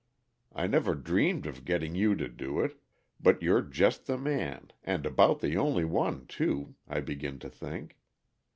[0.55, 2.77] I never dreamed of getting you to do it,
[3.19, 7.99] but you're just the man, and about the only one, too, I begin to think.